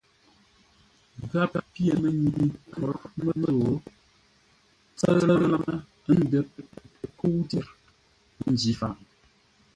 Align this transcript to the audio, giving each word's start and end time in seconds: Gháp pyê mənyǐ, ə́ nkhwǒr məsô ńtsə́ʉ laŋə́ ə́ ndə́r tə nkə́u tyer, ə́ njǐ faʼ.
Gháp 1.31 1.53
pyê 1.71 1.93
mənyǐ, 2.01 2.29
ə́ 2.39 2.45
nkhwǒr 2.47 2.97
məsô 3.23 3.49
ńtsə́ʉ 4.93 5.19
laŋə́ 5.27 5.75
ə́ 6.09 6.15
ndə́r 6.21 6.45
tə 6.53 6.59
nkə́u 7.11 7.39
tyer, 7.49 7.67
ə́ 8.43 8.49
njǐ 8.53 8.71
faʼ. 8.79 8.93